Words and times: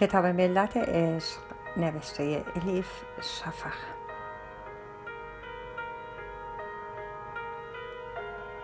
کتاب 0.00 0.26
ملت 0.26 0.76
عشق 0.76 1.38
نوشته 1.76 2.44
الیف 2.56 2.88
شفق. 3.22 3.76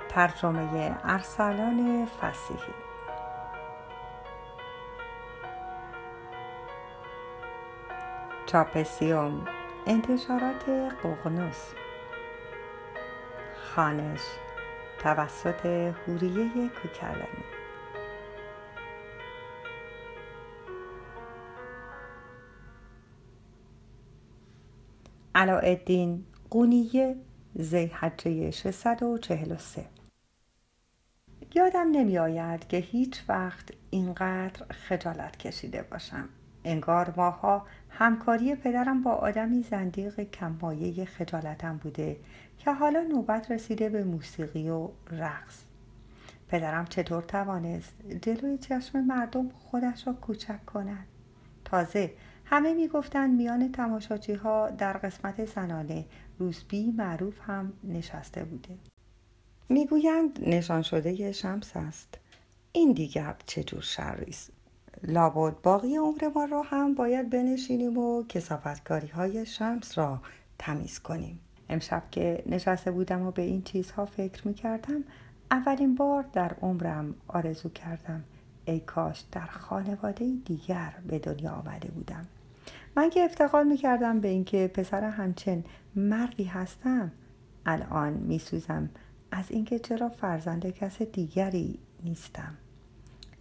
ترجمه 0.08 0.96
ارسلان 1.04 2.06
فسیحی. 2.06 2.74
چاپسیوم 8.46 9.46
انتشارات 9.86 10.68
قغنوس. 11.02 11.74
خانش 13.74 14.20
توسط 14.98 15.66
هوریه 15.66 16.68
کوکلانی. 16.68 17.55
علاءالدین 25.36 26.24
قونیه 26.50 27.16
زیحجه 27.54 28.50
643 28.50 29.84
یادم 31.54 31.90
نمی 31.90 32.18
آید 32.18 32.68
که 32.68 32.76
هیچ 32.76 33.22
وقت 33.28 33.68
اینقدر 33.90 34.66
خجالت 34.72 35.36
کشیده 35.36 35.82
باشم. 35.82 36.28
انگار 36.64 37.14
ماها 37.16 37.66
همکاری 37.90 38.54
پدرم 38.54 39.02
با 39.02 39.10
آدمی 39.10 39.62
زندیق 39.62 40.20
کمایه 40.20 41.04
خجالتم 41.04 41.76
بوده 41.76 42.16
که 42.58 42.72
حالا 42.72 43.00
نوبت 43.00 43.50
رسیده 43.50 43.88
به 43.88 44.04
موسیقی 44.04 44.68
و 44.68 44.88
رقص. 45.10 45.64
پدرم 46.48 46.84
چطور 46.84 47.22
توانست 47.22 47.94
جلوی 48.22 48.58
چشم 48.58 49.00
مردم 49.00 49.48
خودش 49.48 50.06
را 50.06 50.12
کوچک 50.12 50.66
کند؟ 50.66 51.06
تازه 51.64 52.10
همه 52.48 52.74
می‌گفتند 52.74 53.36
میان 53.36 53.72
تماشاچی 53.72 54.34
ها 54.34 54.70
در 54.70 54.92
قسمت 54.92 55.44
زنانه 55.44 56.04
روسبی 56.38 56.90
معروف 56.90 57.34
هم 57.42 57.72
نشسته 57.84 58.44
بوده. 58.44 58.78
می‌گویند 59.68 60.48
نشان 60.48 60.82
شده 60.82 61.32
شمس 61.32 61.76
است. 61.76 62.18
این 62.72 62.92
دیگر 62.92 63.34
چجور 63.46 63.84
است؟ 64.28 64.52
لابد 65.02 65.54
باقی 65.62 65.96
عمر 65.96 66.30
ما 66.34 66.44
را 66.44 66.62
هم 66.62 66.94
باید 66.94 67.30
بنشینیم 67.30 67.98
و 67.98 68.24
کسافتکاری 68.26 69.08
های 69.08 69.46
شمس 69.46 69.98
را 69.98 70.22
تمیز 70.58 70.98
کنیم. 70.98 71.40
امشب 71.68 72.02
که 72.10 72.42
نشسته 72.46 72.90
بودم 72.90 73.22
و 73.22 73.30
به 73.30 73.42
این 73.42 73.62
چیزها 73.62 74.06
فکر 74.06 74.48
می 74.48 74.54
کردم 74.54 75.04
اولین 75.50 75.94
بار 75.94 76.24
در 76.32 76.54
عمرم 76.62 77.14
آرزو 77.28 77.68
کردم 77.68 78.24
ای 78.66 78.80
کاش 78.80 79.24
در 79.32 79.46
خانواده 79.46 80.32
دیگر 80.44 80.92
به 81.06 81.18
دنیا 81.18 81.50
آمده 81.52 81.88
بودم. 81.88 82.26
من 82.96 83.10
که 83.10 83.24
افتخار 83.24 83.64
می‌کردم 83.64 84.20
به 84.20 84.28
اینکه 84.28 84.70
پسر 84.74 85.04
همچن 85.04 85.64
مردی 85.96 86.44
هستم 86.44 87.12
الان 87.66 88.12
میسوزم. 88.12 88.90
از 89.30 89.50
اینکه 89.50 89.78
چرا 89.78 90.08
فرزند 90.08 90.66
کس 90.70 91.02
دیگری 91.02 91.78
نیستم. 92.04 92.54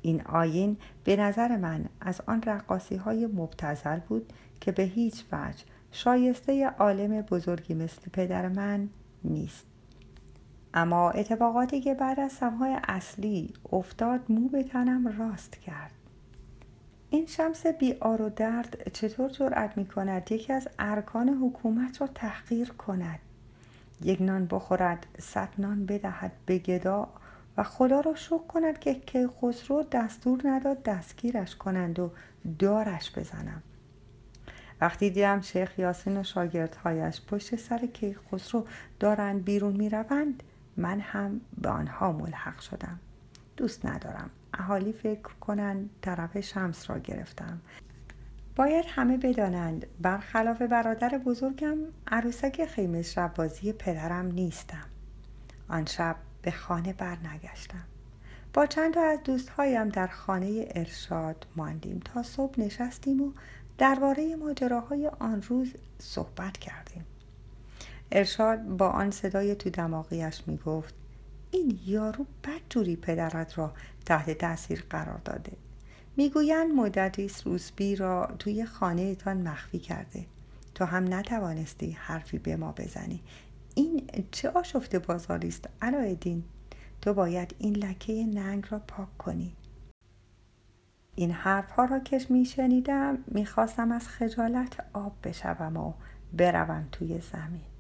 این 0.01 0.21
آین 0.21 0.77
به 1.03 1.15
نظر 1.15 1.57
من 1.57 1.85
از 2.01 2.21
آن 2.27 2.41
رقاسی 2.41 2.95
های 2.95 3.25
مبتزل 3.25 3.99
بود 3.99 4.33
که 4.61 4.71
به 4.71 4.83
هیچ 4.83 5.25
وجه 5.31 5.63
شایسته 5.91 6.67
عالم 6.67 7.21
بزرگی 7.21 7.73
مثل 7.73 8.01
پدر 8.13 8.47
من 8.47 8.89
نیست. 9.23 9.65
اما 10.75 11.11
اتفاقاتی 11.11 11.81
که 11.81 11.93
بعد 11.93 12.19
از 12.19 12.31
سمهای 12.31 12.77
اصلی 12.87 13.53
افتاد 13.71 14.21
مو 14.29 14.49
به 14.49 14.63
تنم 14.63 15.07
راست 15.19 15.51
کرد. 15.55 15.91
این 17.09 17.25
شمس 17.25 17.67
بیار 17.67 18.21
و 18.21 18.29
درد 18.29 18.91
چطور 18.93 19.29
جرأت 19.29 19.77
می 19.77 19.85
کند 19.85 20.31
یکی 20.31 20.53
از 20.53 20.67
ارکان 20.79 21.29
حکومت 21.29 22.01
را 22.01 22.07
تحقیر 22.07 22.69
کند؟ 22.69 23.19
یک 24.01 24.21
نان 24.21 24.45
بخورد 24.45 25.07
صد 25.19 25.49
نان 25.57 25.85
بدهد 25.85 26.31
به 26.45 26.57
گدا 26.57 27.07
و 27.57 27.63
خدا 27.63 27.99
را 27.99 28.15
شکر 28.15 28.47
کند 28.47 28.79
که 28.79 28.93
کیخسرو 28.93 29.83
دستور 29.91 30.41
نداد 30.45 30.83
دستگیرش 30.83 31.55
کنند 31.55 31.99
و 31.99 32.11
دارش 32.59 33.11
بزنم. 33.17 33.63
وقتی 34.81 35.09
دیدم 35.09 35.41
شیخ 35.41 35.79
یاسین 35.79 36.17
و 36.17 36.23
شاگردهایش 36.23 37.21
پشت 37.21 37.55
سر 37.55 37.85
کیخسرو 37.85 38.65
دارند 38.99 39.45
بیرون 39.45 39.73
می‌روند 39.75 40.43
من 40.77 40.99
هم 40.99 41.41
به 41.61 41.69
آنها 41.69 42.11
ملحق 42.11 42.59
شدم. 42.59 42.99
دوست 43.57 43.85
ندارم. 43.85 44.29
اهالی 44.53 44.93
فکر 44.93 45.33
کنند 45.41 45.89
طرف 46.01 46.39
شمس 46.39 46.89
را 46.89 46.99
گرفتم. 46.99 47.61
باید 48.55 48.85
همه 48.87 49.17
بدانند 49.17 49.85
برخلاف 50.01 50.61
برادر 50.61 51.17
بزرگم 51.17 51.77
عروسک 52.07 52.65
خیمه 52.65 53.01
شب 53.01 53.33
بازی 53.35 53.73
پدرم 53.73 54.25
نیستم. 54.25 54.85
آن 55.69 55.85
شب 55.85 56.15
به 56.41 56.51
خانه 56.51 56.93
برنگشتم. 56.93 57.83
با 58.53 58.65
چند 58.65 58.93
تا 58.93 59.01
از 59.01 59.23
دوستهایم 59.23 59.89
در 59.89 60.07
خانه 60.07 60.67
ارشاد 60.75 61.47
ماندیم 61.55 61.99
تا 62.05 62.23
صبح 62.23 62.59
نشستیم 62.59 63.21
و 63.21 63.31
درباره 63.77 64.35
ماجراهای 64.35 65.07
آن 65.07 65.41
روز 65.41 65.73
صحبت 65.99 66.57
کردیم. 66.57 67.05
ارشاد 68.11 68.63
با 68.63 68.89
آن 68.89 69.11
صدای 69.11 69.55
تو 69.55 69.69
دماغیش 69.69 70.43
می 70.47 70.57
گفت 70.57 70.95
این 71.51 71.79
یارو 71.85 72.25
بدجوری 72.43 72.95
پدرت 72.95 73.57
را 73.57 73.73
تحت 74.05 74.37
تاثیر 74.37 74.83
قرار 74.89 75.21
داده. 75.25 75.51
می‌گویند 76.17 76.71
مدتی 76.71 77.31
روسبی 77.45 77.95
را 77.95 78.35
توی 78.39 78.65
خانه 78.65 79.15
تان 79.15 79.47
مخفی 79.47 79.79
کرده. 79.79 80.25
تو 80.75 80.85
هم 80.85 81.13
نتوانستی 81.13 81.91
حرفی 81.91 82.37
به 82.37 82.55
ما 82.55 82.71
بزنی. 82.71 83.21
این 83.75 84.09
چه 84.31 84.49
آشفته 84.49 84.99
بازاری 84.99 85.47
است 85.47 85.69
علایالدین؟ 85.81 86.43
تو 87.01 87.13
باید 87.13 87.55
این 87.59 87.75
لکه 87.75 88.13
ننگ 88.13 88.65
را 88.69 88.79
پاک 88.79 89.17
کنی. 89.17 89.55
این 91.15 91.31
حرفها 91.31 91.85
را 91.85 91.99
که 91.99 92.21
میشنیدم 92.29 93.17
می‌خواستم 93.27 93.91
از 93.91 94.07
خجالت 94.07 94.85
آب 94.93 95.13
بشوم 95.23 95.77
و 95.77 95.93
بروم 96.33 96.87
توی 96.91 97.19
زمین. 97.19 97.74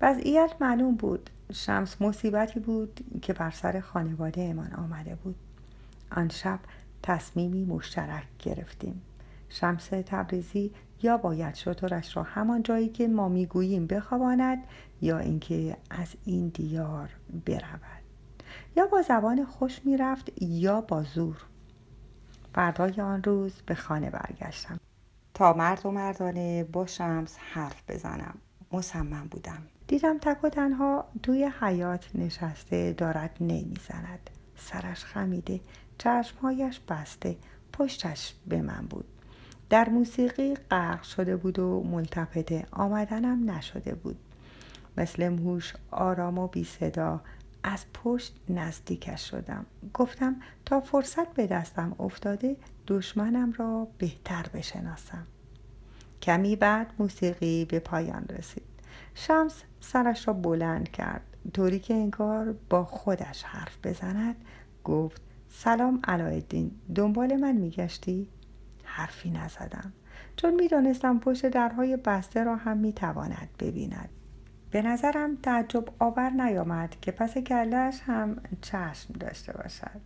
وضعیت 0.00 0.52
معلوم 0.60 0.94
بود. 0.94 1.30
شمس 1.52 2.02
مصیبتی 2.02 2.60
بود 2.60 3.00
که 3.22 3.32
بر 3.32 3.50
سر 3.50 3.80
خانواده 3.80 4.42
امان 4.42 4.72
آمده 4.72 5.14
بود. 5.14 5.36
آن 6.16 6.28
شب 6.28 6.58
تصمیمی 7.02 7.64
مشترک 7.64 8.26
گرفتیم. 8.38 9.02
شمس 9.48 9.86
تبریزی 9.86 10.72
یا 11.02 11.16
باید 11.16 11.54
شطورش 11.54 12.16
را 12.16 12.22
همان 12.22 12.62
جایی 12.62 12.88
که 12.88 13.08
ما 13.08 13.28
می‌گوییم 13.28 13.86
بخواباند 13.86 14.64
یا 15.00 15.18
اینکه 15.18 15.76
از 15.90 16.14
این 16.24 16.48
دیار 16.48 17.10
برود. 17.46 18.02
یا 18.76 18.86
با 18.86 19.02
زبان 19.02 19.44
خوش 19.44 19.80
می‌رفت 19.84 20.42
یا 20.42 20.80
با 20.80 21.02
زور. 21.02 21.36
فردای 22.54 23.00
آن 23.00 23.22
روز 23.22 23.52
به 23.66 23.74
خانه 23.74 24.10
برگشتم. 24.10 24.80
تا 25.34 25.52
مرد 25.52 25.86
و 25.86 25.90
مردانه 25.90 26.64
با 26.64 26.86
شمس 26.86 27.36
حرف 27.38 27.82
بزنم. 27.88 28.38
مصمم 28.72 29.28
بودم. 29.30 29.62
دیدم 29.86 30.18
تک 30.18 30.44
و 30.44 30.48
تنها 30.48 31.04
توی 31.22 31.50
حیات 31.60 32.08
نشسته 32.14 32.92
دارد 32.92 33.36
نمی‌زند. 33.40 34.30
سرش 34.56 35.04
خمیده 35.04 35.60
چشمهایش 35.98 36.80
بسته 36.88 37.36
پشتش 37.72 38.34
به 38.46 38.62
من 38.62 38.86
بود. 38.90 39.04
در 39.70 39.88
موسیقی 39.88 40.54
غرق 40.54 41.02
شده 41.02 41.36
بود 41.36 41.58
و 41.58 41.82
ملتفته 41.82 42.66
آمدنم 42.72 43.50
نشده 43.50 43.94
بود. 43.94 44.18
مثل 44.96 45.28
موش 45.28 45.74
آرام 45.90 46.38
و 46.38 46.48
بی 46.48 46.64
صدا 46.64 47.20
از 47.62 47.84
پشت 47.94 48.36
نزدیکش 48.48 49.30
شدم. 49.30 49.66
گفتم 49.94 50.36
تا 50.64 50.80
فرصت 50.80 51.34
به 51.34 51.46
دستم 51.46 51.96
افتاده 51.98 52.56
دشمنم 52.86 53.52
را 53.52 53.88
بهتر 53.98 54.46
بشناسم. 54.54 55.26
کمی 56.22 56.56
بعد 56.56 56.92
موسیقی 56.98 57.64
به 57.64 57.78
پایان 57.78 58.26
رسید. 58.38 58.62
شمس 59.14 59.62
سرش 59.80 60.28
را 60.28 60.34
بلند 60.34 60.88
کرد. 60.90 61.22
طوری 61.54 61.78
که 61.78 61.94
انگار 61.94 62.54
با 62.70 62.84
خودش 62.84 63.42
حرف 63.42 63.86
بزند 63.86 64.36
گفت 64.84 65.22
سلام 65.48 66.00
علایالدین 66.04 66.70
دنبال 66.94 67.36
من 67.36 67.52
میگشتی؟ 67.52 68.28
حرفی 68.84 69.30
نزدم. 69.30 69.92
چون 70.36 70.54
می‌دانستم 70.54 71.18
پشت 71.18 71.46
درهای 71.46 71.96
بسته 71.96 72.44
را 72.44 72.56
هم 72.56 72.76
می‌تواند 72.76 73.48
ببیند. 73.58 74.08
به 74.70 74.82
نظرم 74.82 75.36
تعجب 75.36 75.84
آور 75.98 76.30
نیامد 76.30 76.96
که 77.00 77.12
پس 77.12 77.38
کلش 77.38 78.00
هم 78.02 78.36
چشم 78.62 79.12
داشته 79.12 79.52
باشد. 79.52 80.00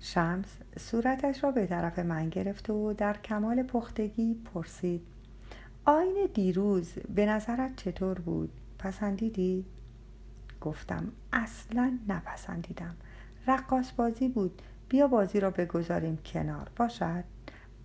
شمس 0.00 0.58
صورتش 0.78 1.44
را 1.44 1.50
به 1.50 1.66
طرف 1.66 1.98
من 1.98 2.28
گرفت 2.28 2.70
و 2.70 2.92
در 2.92 3.16
کمال 3.16 3.62
پختگی 3.62 4.34
پرسید. 4.34 5.02
آین 5.84 6.28
دیروز 6.34 6.92
به 7.14 7.26
نظرت 7.26 7.76
چطور 7.76 8.18
بود؟ 8.18 8.50
پسندیدی؟ 8.78 9.64
گفتم 10.60 11.12
اصلا 11.32 11.98
نپسندیدم. 12.08 12.96
رقاص 13.46 13.92
بازی 13.96 14.28
بود. 14.28 14.62
بیا 14.88 15.08
بازی 15.08 15.40
را 15.40 15.50
بگذاریم 15.50 16.18
کنار. 16.26 16.70
باشد؟ 16.76 17.24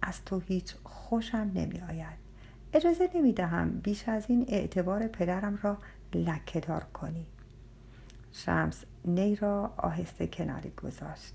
از 0.02 0.26
تو 0.26 0.40
هیچ 0.40 0.76
خوشم 0.84 1.52
نمی 1.54 1.82
آید 1.90 2.24
اجازه 2.74 3.10
نمی 3.16 3.34
دهم 3.34 3.70
بیش 3.70 4.10
از 4.10 4.26
این 4.30 4.46
اعتبار 4.48 5.08
پدرم 5.08 5.60
را 5.62 5.78
لکهدار 6.14 6.84
کنی. 6.84 7.26
شمس 8.32 8.84
نی 9.06 9.36
را 9.36 9.74
آهسته 9.78 10.28
کناری 10.28 10.70
گذاشت. 10.84 11.34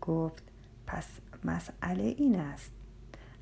گفت 0.00 0.42
پس 0.86 1.08
مسئله 1.44 2.02
این 2.02 2.36
است 2.36 2.72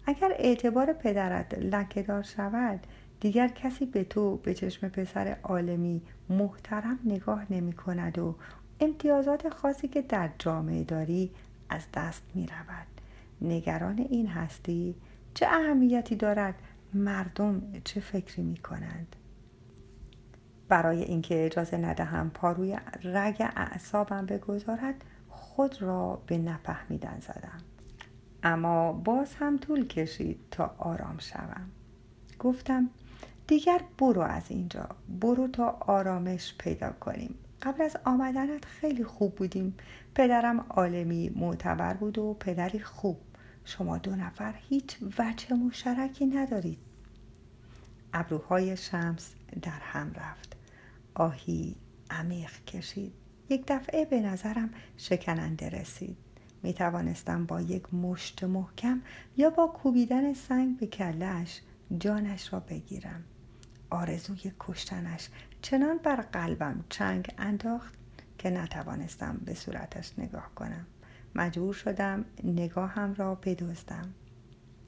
اگر 0.08 0.32
اعتبار 0.38 0.92
پدرت 0.92 1.58
لکهدار 1.58 2.22
شود 2.22 2.80
دیگر 3.20 3.48
کسی 3.48 3.86
به 3.86 4.04
تو 4.04 4.36
به 4.36 4.54
چشم 4.54 4.88
پسر 4.88 5.36
عالمی 5.42 6.02
محترم 6.28 6.98
نگاه 7.04 7.52
نمی 7.52 7.72
کند 7.72 8.18
و 8.18 8.36
امتیازات 8.80 9.48
خاصی 9.48 9.88
که 9.88 10.02
در 10.02 10.30
جامعه 10.38 10.84
داری 10.84 11.30
از 11.68 11.82
دست 11.94 12.22
می 12.34 12.46
رود 12.46 12.86
نگران 13.40 13.98
این 13.98 14.26
هستی 14.26 14.94
چه 15.34 15.46
اهمیتی 15.46 16.16
دارد 16.16 16.54
مردم 16.94 17.62
چه 17.84 18.00
فکری 18.00 18.42
می 18.42 18.56
کنند 18.56 19.16
برای 20.68 21.02
اینکه 21.02 21.46
اجازه 21.46 21.76
ندهم 21.76 22.30
پاروی 22.30 22.78
رگ 23.04 23.42
اعصابم 23.56 24.26
بگذارد 24.26 25.04
خود 25.28 25.82
را 25.82 26.22
به 26.26 26.38
نفهمیدن 26.38 27.18
زدم. 27.20 27.67
اما 28.42 28.92
باز 28.92 29.34
هم 29.34 29.58
طول 29.58 29.86
کشید 29.86 30.38
تا 30.50 30.74
آرام 30.78 31.18
شوم. 31.18 31.70
گفتم 32.38 32.90
دیگر 33.46 33.80
برو 33.98 34.20
از 34.20 34.42
اینجا. 34.48 34.88
برو 35.20 35.48
تا 35.48 35.68
آرامش 35.80 36.54
پیدا 36.58 36.90
کنیم. 36.90 37.34
قبل 37.62 37.82
از 37.82 37.96
آمدنت 38.04 38.64
خیلی 38.64 39.04
خوب 39.04 39.34
بودیم. 39.34 39.74
پدرم 40.14 40.60
عالمی 40.60 41.28
معتبر 41.36 41.94
بود 41.94 42.18
و 42.18 42.36
پدری 42.40 42.80
خوب. 42.80 43.20
شما 43.64 43.98
دو 43.98 44.16
نفر 44.16 44.54
هیچ 44.68 44.96
وجه 45.18 45.54
مشترکی 45.54 46.26
ندارید. 46.26 46.78
ابروهای 48.12 48.76
شمس 48.76 49.34
در 49.62 49.80
هم 49.80 50.12
رفت. 50.12 50.56
آهی 51.14 51.76
عمیق 52.10 52.64
کشید. 52.64 53.12
یک 53.48 53.64
دفعه 53.68 54.04
به 54.04 54.20
نظرم 54.20 54.70
شکننده 54.96 55.68
رسید. 55.68 56.27
می 56.62 56.74
توانستم 56.74 57.46
با 57.46 57.60
یک 57.60 57.94
مشت 57.94 58.44
محکم 58.44 59.02
یا 59.36 59.50
با 59.50 59.66
کوبیدن 59.66 60.34
سنگ 60.34 60.78
به 60.78 60.86
کلش 60.86 61.60
جانش 61.98 62.52
را 62.52 62.60
بگیرم. 62.60 63.24
آرزوی 63.90 64.52
کشتنش 64.60 65.28
چنان 65.62 65.98
بر 65.98 66.16
قلبم 66.16 66.84
چنگ 66.88 67.34
انداخت 67.38 67.94
که 68.38 68.50
نتوانستم 68.50 69.40
به 69.44 69.54
صورتش 69.54 70.18
نگاه 70.18 70.54
کنم. 70.54 70.86
مجبور 71.34 71.74
شدم 71.74 72.24
نگاهم 72.44 73.14
را 73.14 73.34
بدزدم. 73.34 74.14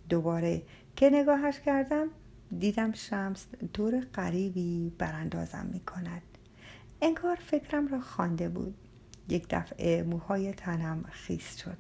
دوباره 0.09 0.63
که 0.97 1.11
نگاهش 1.11 1.61
کردم 1.61 2.09
دیدم 2.59 2.93
شمس 2.93 3.47
دور 3.73 4.01
غریبی 4.01 4.93
براندازم 4.99 5.67
می 5.73 5.81
کند 5.81 6.23
انگار 7.03 7.37
فکرم 7.37 7.89
را 7.89 8.01
خوانده 8.01 8.49
بود. 8.49 8.75
یک 9.31 9.47
دفعه 9.51 10.03
موهای 10.03 10.53
تنم 10.53 11.05
خیس 11.11 11.57
شد. 11.57 11.77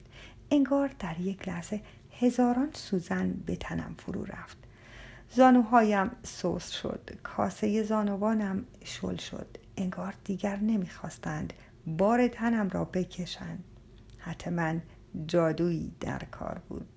انگار 0.50 0.90
در 0.98 1.20
یک 1.20 1.48
لحظه 1.48 1.80
هزاران 2.20 2.68
سوزن 2.72 3.30
به 3.46 3.56
تنم 3.56 3.94
فرو 3.98 4.24
رفت. 4.24 4.58
زانوهایم 5.30 6.10
سوس 6.22 6.70
شد. 6.70 7.10
کاسه 7.22 7.82
زانوانم 7.82 8.64
شل 8.84 9.16
شد. 9.16 9.56
انگار 9.76 10.14
دیگر 10.24 10.56
نمی‌خواستند 10.56 11.52
بار 11.86 12.28
تنم 12.28 12.68
را 12.68 12.84
بکشند. 12.84 13.64
حتما 14.18 14.74
جادویی 15.26 15.92
در 16.00 16.18
کار 16.18 16.62
بود. 16.68 16.88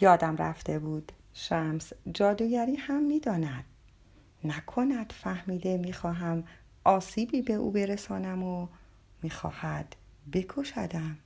یادم 0.00 0.36
رفته 0.36 0.78
بود. 0.78 1.12
شمس 1.32 1.92
جادوگری 2.14 2.76
هم 2.76 3.02
می‌داند. 3.02 3.64
نکند 4.44 5.12
فهمیده 5.12 5.76
می‌خواهم 5.76 6.44
آسیبی 6.84 7.42
به 7.42 7.52
او 7.52 7.70
برسانم 7.70 8.42
و 8.42 8.68
می‌خواهد 9.22 9.96
بکشدم. 10.32 11.18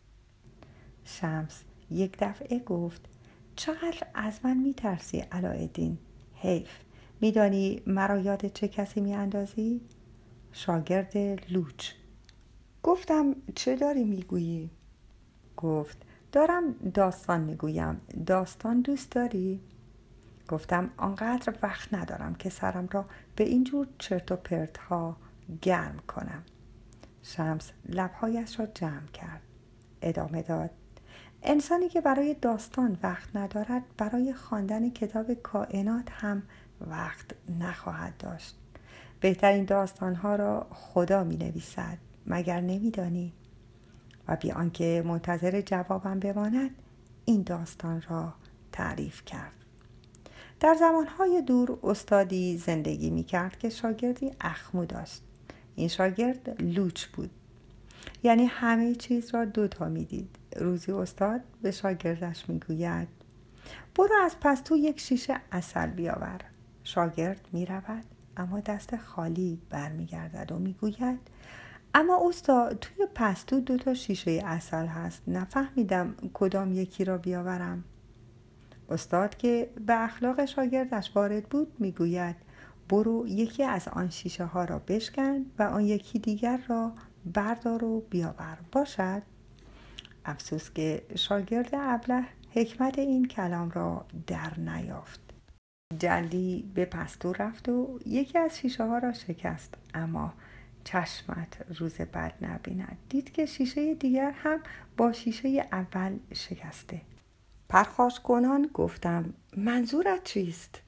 شمس 1.04 1.62
یک 1.90 2.16
دفعه 2.19 2.58
گفت 2.58 3.00
چقدر 3.56 4.06
از 4.14 4.40
من 4.44 4.56
میترسی 4.56 5.19
علایالدین 5.19 5.98
حیف 6.34 6.70
میدانی 7.20 7.82
مرا 7.87 8.19
یاد 8.19 8.46
چه 8.46 8.69
کسی 8.69 9.00
میاندازی؟ 9.00 9.81
شاگرد 10.52 11.16
لوچ. 11.52 11.90
گفتم 12.82 13.37
چه 13.54 13.76
داری 13.76 14.04
می‌گویی؟ 14.04 14.70
گفت 15.56 15.98
دارم 16.32 16.72
داستان 16.72 17.40
می‌گویم. 17.40 18.00
داستان 18.26 18.81
دوست 18.81 19.10
داری؟ 19.10 19.60
گفتم 20.48 20.90
آنقدر 20.96 21.54
وقت 21.62 21.94
ندارم 21.94 22.34
که 22.34 22.50
سرم 22.50 22.88
را 22.93 23.04
به 23.36 23.44
اینجور 23.44 23.88
چرت 23.98 24.32
و 24.32 24.36
پرت 24.36 24.78
ها 24.78 25.16
گرم 25.62 25.98
کنم. 26.08 26.43
شمس 27.37 27.71
لبهایش 27.88 28.61
را 28.61 28.67
جمع 28.67 29.06
کرد. 29.12 29.43
ادامه 30.03 30.43
داد 30.43 30.71
انسانی 31.43 31.88
که 31.88 32.00
برای 32.00 32.35
داستان 32.35 32.99
وقت 33.03 33.37
ندارد 33.37 33.82
برای 33.99 34.32
خواندن 34.32 34.91
کتاب 34.91 35.35
کائنات 35.35 36.09
هم 36.11 36.43
وقت 36.81 37.27
نخواهد 37.61 38.17
داشت. 38.19 38.56
بهترین 39.21 39.65
داستانها 39.65 40.37
را 40.37 40.67
خدا 40.71 41.25
می 41.25 41.37
نویسد 41.37 41.99
مگر 42.27 42.61
نمیدانی؟ 42.61 43.32
و 44.29 44.37
بی 44.37 44.53
آنکه 44.53 45.03
منتظر 45.06 45.61
جوابم 45.61 46.21
بماند 46.21 46.71
این 47.25 47.43
داستان 47.43 48.03
را 48.09 48.35
تعریف 48.73 49.25
کرد. 49.25 49.55
در 50.61 50.75
زمانهای 50.75 51.43
دور 51.43 51.79
استادی 51.82 52.56
زندگی 52.56 53.11
می 53.11 53.25
کرد 53.25 53.59
که 53.59 53.69
شاگردی 53.69 54.32
اخمو 54.41 54.85
داشت. 54.85 55.23
این 55.81 55.88
شاگرد 55.88 56.62
لوچ 56.62 57.06
بود. 57.06 57.31
یعنی 58.23 58.44
همه 58.44 58.94
چیز 58.94 59.35
را 59.35 59.44
دوتا 59.44 59.88
می‌دید. 59.88 60.37
روزی 60.56 60.93
استاد 60.93 61.41
به 61.62 61.71
شاگردش 61.71 62.49
می‌گوید 62.49 63.09
برو 63.94 64.15
از 64.23 64.37
پستو 64.41 64.77
یک 64.77 65.00
شیشه 65.00 65.37
اصل 65.53 65.87
بیاور. 65.87 66.41
شاگرد 66.85 67.49
می‌رود 67.53 68.05
اما 68.37 68.61
دست 68.61 68.97
خالی 68.97 69.59
برمیگردد 69.71 70.53
و 70.53 70.59
می‌گوید 70.59 71.19
اما 71.94 72.29
استاد 72.29 72.79
توی 72.79 73.06
پستو 73.15 73.60
دو 73.60 73.77
تا 73.77 73.94
شیشه 73.94 74.43
اصل 74.44 74.87
هست. 74.87 75.22
نفهمیدم 75.29 76.15
کدام 76.34 76.72
یکی 76.72 77.05
را 77.05 77.19
بیاورم. 77.19 77.84
استاد 78.91 79.37
که 79.37 79.70
به 79.87 80.05
اخلاق 80.05 80.44
شاگردش 80.44 81.10
وارد 81.15 81.44
بود 81.49 81.72
می‌گوید 81.79 82.37
برو 82.91 83.29
یکی 83.29 83.65
از 83.65 83.89
آن 83.89 84.11
شیشه 84.11 84.44
ها 84.44 84.65
را 84.65 84.79
بشکن 84.79 85.47
و 85.59 85.63
آن 85.63 85.85
یکی 85.85 86.19
دیگر 86.19 86.61
را 86.69 86.93
بردار 87.35 87.85
و 87.85 88.01
بیاور. 88.01 88.59
باشد؟ 88.73 89.23
افسوس 90.25 90.70
که 90.70 91.03
شاگرد 91.15 91.70
ابله 91.73 92.25
حکمت 92.51 92.99
این 92.99 93.29
کلام 93.29 93.70
را 93.70 94.06
در 94.27 94.59
نیافت. 94.59 95.20
جلدی 95.99 96.70
به 96.75 96.85
پستو 96.85 97.32
رفت 97.32 97.69
و 97.69 97.99
یکی 98.06 98.39
از 98.39 98.59
شیشه 98.59 98.85
ها 98.85 98.99
را 98.99 99.13
شکست 99.13 99.75
اما 99.94 100.32
چشمت 100.85 101.79
روز 101.79 101.94
بد 101.94 102.35
نبیند. 102.41 102.99
دید 103.09 103.32
که 103.32 103.47
شیشه 103.47 103.94
دیگر 103.94 104.31
هم 104.31 104.61
با 104.97 105.13
شیشه 105.13 105.69
اول 105.73 106.19
شکسته. 106.32 107.01
پرخاش 107.69 108.20
کنان 108.20 108.70
گفتم 108.75 109.35
منظورت 109.56 110.25
چیست؟ 110.25 110.82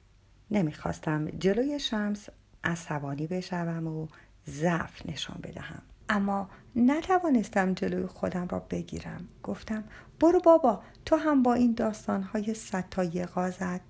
نمی‌خواستم 0.51 1.25
جلوی 1.29 1.79
شمس 1.79 2.29
عصبانی 2.63 3.27
بشوم 3.27 3.87
و 3.87 4.07
ضعف 4.49 5.05
نشان 5.05 5.39
بدهم. 5.43 5.81
اما 6.09 6.49
نتوانستم 6.75 7.73
جلوی 7.73 8.05
خودم 8.05 8.47
را 8.47 8.59
بگیرم. 8.59 9.27
گفتم 9.43 9.83
برو 10.19 10.39
بابا 10.39 10.83
تو 11.05 11.15
هم 11.15 11.43
با 11.43 11.53
این 11.53 11.73
داستانهای 11.73 12.53
ستای 12.53 13.25
غازت 13.25 13.81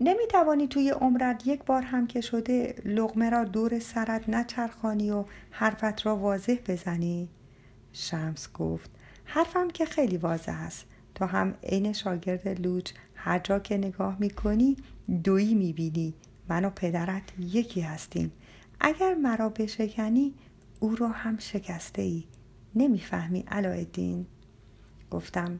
نمی‌توانی 0.00 0.68
توی 0.68 0.90
عمرت 0.90 1.46
یک 1.46 1.64
بار 1.64 1.82
هم 1.82 2.06
که 2.06 2.20
شده 2.20 2.74
لغمه 2.84 3.30
را 3.30 3.44
دور 3.44 3.78
سرت 3.78 4.28
نچرخانی 4.28 5.10
و 5.10 5.24
حرفت 5.50 6.06
را 6.06 6.16
واضح 6.16 6.56
بزنی؟ 6.68 7.28
شمس 7.92 8.52
گفت 8.52 8.90
حرفم 9.24 9.68
که 9.68 9.84
خیلی 9.84 10.16
واضح 10.16 10.52
است. 10.52 10.86
تو 11.14 11.24
هم 11.24 11.54
عین 11.62 11.92
شاگرد 11.92 12.48
لوچ 12.48 12.92
هر 13.20 13.38
جا 13.38 13.58
که 13.58 13.76
نگاه 13.76 14.16
می‌کنی 14.20 14.76
دویی 15.24 15.54
می‌بینی. 15.54 16.14
من 16.48 16.64
و 16.64 16.70
پدرت 16.70 17.22
یکی 17.38 17.80
هستیم. 17.80 18.32
اگر 18.80 19.14
مرا 19.14 19.48
بشکنی 19.48 20.34
او 20.80 20.96
را 20.96 21.08
هم 21.08 21.38
شکسته 21.38 22.02
ای 22.02 22.24
نمی‌فهمی 22.74 23.44
علایالدین 23.48 24.26
گفتم 25.10 25.58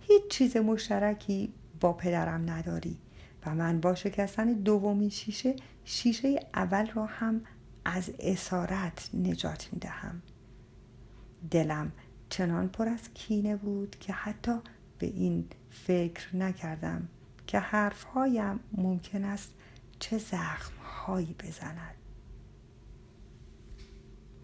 هیچ 0.00 0.22
چیز 0.30 0.56
مشترکی 0.56 1.52
با 1.80 1.92
پدرم 1.92 2.50
نداری 2.50 2.98
و 3.46 3.54
من 3.54 3.80
با 3.80 3.94
شکستن 3.94 4.52
دومین 4.52 5.08
شیشه 5.08 5.56
شیشه 5.84 6.40
اول 6.54 6.86
را 6.86 7.06
هم 7.06 7.40
از 7.84 8.10
اسارت 8.18 9.10
نجات 9.14 9.68
می 9.72 9.78
دهم 9.78 10.22
دلم 11.50 11.92
چنان 12.28 12.68
پر 12.68 12.88
از 12.88 13.12
کینه 13.14 13.56
بود 13.56 13.96
که 14.00 14.12
حتی 14.12 14.52
به 14.98 15.06
این 15.06 15.44
فکر 15.70 16.36
نکردم 16.36 17.08
که 17.46 17.58
حرفهایم 17.58 18.60
ممکن 18.72 19.24
است 19.24 19.54
چه 19.98 20.18
زخمهایی 20.18 21.34
بزند. 21.38 21.97